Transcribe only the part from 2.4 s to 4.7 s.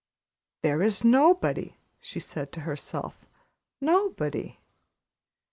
to herself, "nobody."